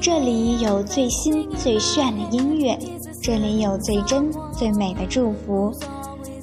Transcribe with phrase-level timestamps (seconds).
[0.00, 2.78] 这里有最新最炫的音乐，
[3.20, 5.74] 这里有最真最美的祝福，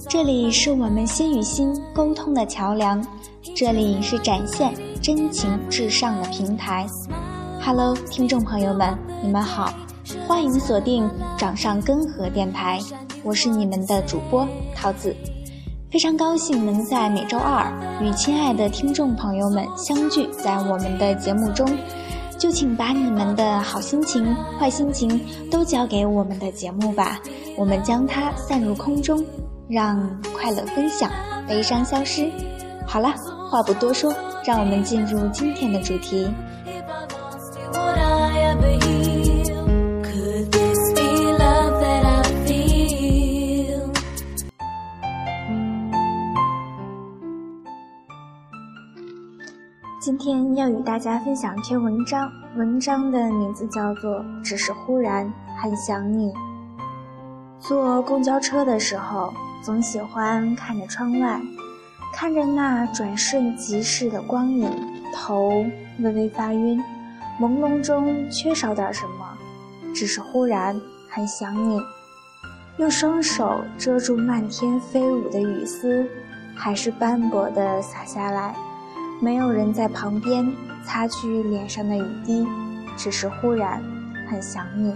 [0.10, 3.02] 这里是我们心与心沟通的桥梁，
[3.56, 6.86] 这里是展现真情至上的平台。
[7.62, 9.74] Hello，听众朋友们，你们好，
[10.28, 12.82] 欢迎锁定掌上根河电台，
[13.24, 15.16] 我是你们的主播桃子，
[15.94, 17.72] 非常高兴能在每周二
[18.02, 21.70] 与亲爱的听众朋友们相聚在我们的节目中。
[22.36, 25.22] 就请把你们的好心情、坏心情
[25.52, 27.20] 都交给我们的节目吧，
[27.56, 29.24] 我们将它散入空中，
[29.70, 31.12] 让快乐分享，
[31.48, 32.28] 悲伤消失。
[32.88, 33.14] 好了，
[33.52, 34.12] 话不多说，
[34.44, 36.28] 让我们进入今天的主题。
[50.04, 56.30] 今天要与大家分享一篇文章，文章的名字叫做《只是忽然很想你》。
[57.58, 61.40] 坐公交车的时候，总喜欢看着窗外，
[62.14, 64.70] 看着那转瞬即逝的光影，
[65.16, 65.66] 头
[66.00, 66.84] 微微发晕，
[67.40, 69.94] 朦胧中缺少点什么。
[69.96, 70.78] 只是忽然
[71.10, 71.82] 很想你，
[72.76, 76.06] 用双手遮住漫天飞舞的雨丝，
[76.54, 78.54] 还是斑驳的洒下来。
[79.24, 80.46] 没有人在旁边
[80.84, 82.46] 擦去脸上的雨滴，
[82.98, 83.82] 只是忽然
[84.30, 84.94] 很想你。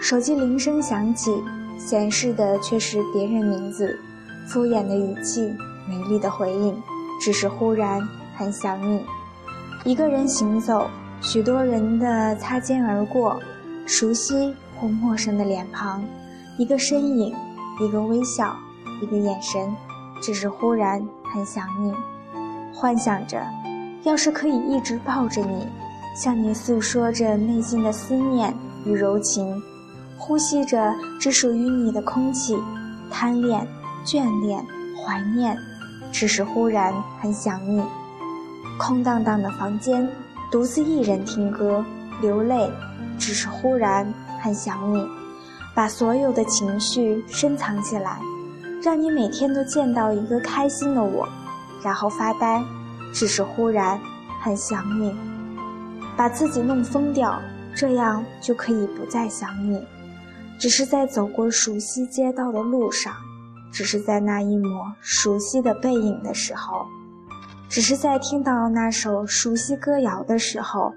[0.00, 1.42] 手机铃声响起，
[1.76, 3.98] 显示的却是别人名字，
[4.46, 5.52] 敷衍的语气，
[5.88, 6.80] 没力的回应，
[7.20, 8.00] 只是忽然
[8.36, 9.04] 很想你。
[9.82, 10.88] 一个人行走，
[11.20, 13.40] 许多人的擦肩而过，
[13.86, 16.04] 熟悉或陌生的脸庞，
[16.58, 17.34] 一个身影，
[17.80, 18.54] 一个微笑，
[19.02, 19.74] 一个眼神，
[20.22, 21.92] 只是忽然很想你。
[22.78, 23.42] 幻想着，
[24.02, 25.66] 要是可以一直抱着你，
[26.14, 28.54] 向你诉说着内心的思念
[28.84, 29.62] 与柔情，
[30.18, 32.54] 呼吸着只属于你的空气，
[33.10, 33.66] 贪恋、
[34.04, 34.62] 眷恋、
[34.94, 35.56] 怀念，
[36.12, 37.82] 只是忽然很想你。
[38.78, 40.06] 空荡荡的房间，
[40.52, 41.82] 独自一人听歌
[42.20, 42.70] 流泪，
[43.18, 44.06] 只是忽然
[44.42, 45.02] 很想你。
[45.74, 48.20] 把所有的情绪深藏起来，
[48.82, 51.26] 让你每天都见到一个开心的我。
[51.86, 52.60] 然后发呆，
[53.12, 53.96] 只是忽然
[54.42, 55.14] 很想你，
[56.16, 57.40] 把自己弄疯掉，
[57.76, 59.80] 这样就可以不再想你。
[60.58, 63.12] 只是在走过熟悉街道的路上，
[63.72, 66.84] 只是在那一抹熟悉的背影的时候，
[67.68, 70.92] 只是在听到那首熟悉歌谣的时候，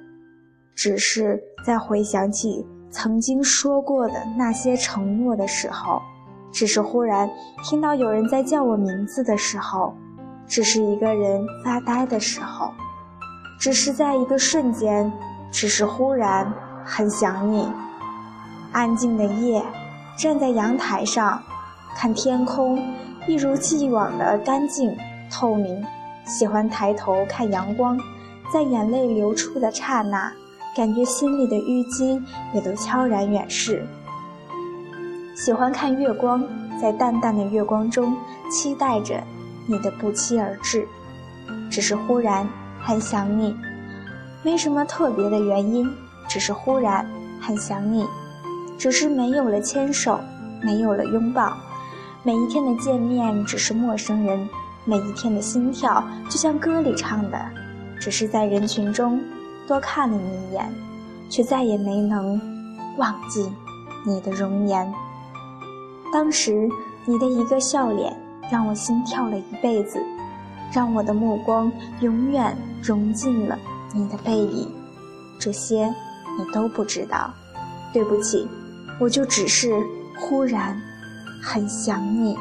[0.74, 6.02] 只是在回想起曾经说过的那些承诺的时候，
[6.52, 7.30] 只是忽然
[7.64, 9.94] 听到有人在叫我名字的时候。
[10.50, 12.74] 只是一个人发呆的时候，
[13.60, 15.14] 只是在一个瞬间，
[15.52, 16.52] 只是忽然
[16.84, 17.72] 很想你。
[18.72, 19.64] 安静的夜，
[20.18, 21.42] 站在阳台上，
[21.96, 22.84] 看天空，
[23.28, 24.98] 一如既往的干净
[25.32, 25.86] 透明。
[26.26, 27.98] 喜欢抬头看阳光，
[28.52, 30.32] 在眼泪流出的刹那，
[30.76, 32.22] 感觉心里的淤积
[32.54, 33.86] 也都悄然远逝。
[35.36, 36.44] 喜欢看月光，
[36.82, 38.16] 在淡淡的月光中，
[38.52, 39.24] 期待着。
[39.70, 40.88] 你的不期而至，
[41.70, 42.50] 只是忽然
[42.82, 43.56] 很想你，
[44.42, 45.88] 没什么特别的原因，
[46.28, 47.08] 只是忽然
[47.40, 48.04] 很想你，
[48.80, 50.20] 只是没有了牵手，
[50.64, 51.56] 没有了拥抱，
[52.24, 54.50] 每一天的见面只是陌生人，
[54.86, 57.40] 每一天的心跳就像歌里唱的，
[58.00, 59.22] 只是在人群中
[59.68, 60.74] 多看了你一眼，
[61.30, 62.42] 却再也没能
[62.98, 63.48] 忘记
[64.04, 64.92] 你的容颜。
[66.12, 66.68] 当时
[67.06, 68.29] 你的一个笑脸。
[68.52, 70.02] 让我心跳了一辈子，
[70.74, 71.72] 让我的目光
[72.02, 73.58] 永远融进了
[73.94, 74.72] 你的背影。
[75.40, 75.86] 这些
[76.38, 77.34] 你都不知道，
[77.94, 78.48] 对不起，
[79.00, 79.72] 我就只是
[80.20, 80.80] 忽然
[81.42, 82.38] 很想你。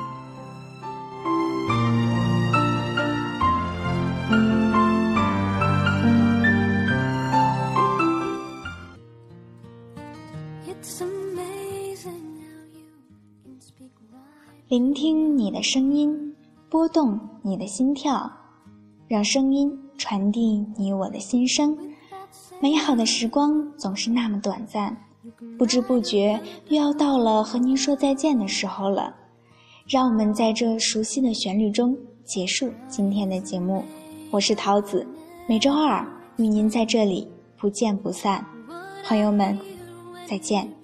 [14.68, 16.14] 聆听你的声音，
[16.68, 18.30] 拨动你的心跳，
[19.08, 21.74] 让声音传递你我的心声。
[22.60, 24.94] 美好的时光总是那么短暂，
[25.58, 26.38] 不知不觉
[26.68, 29.14] 又要到了和您说再见的时候了。
[29.86, 33.82] 让我们在这熟悉的旋律中结束今天的节目。
[34.30, 35.06] 我是桃子，
[35.48, 36.06] 每周二
[36.36, 37.26] 与您在这里
[37.56, 38.44] 不见不散。
[39.02, 39.58] 朋友们，
[40.26, 40.77] 再见。